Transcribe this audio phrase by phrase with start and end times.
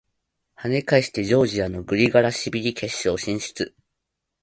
[0.55, 3.75] 跳ね返してジョージアのグリガラシビリ決勝進出！